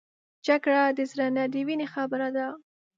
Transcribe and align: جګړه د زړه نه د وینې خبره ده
جګړه 0.45 0.83
د 0.97 0.99
زړه 1.11 1.27
نه 1.35 1.43
د 1.53 1.55
وینې 1.67 1.87
خبره 1.93 2.27
ده 2.35 2.47